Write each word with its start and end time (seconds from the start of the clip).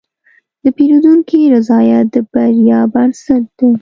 د 0.63 0.65
پیرودونکي 0.77 1.39
رضایت 1.55 2.05
د 2.13 2.15
بریا 2.33 2.79
بنسټ 2.93 3.43
دی. 3.57 3.69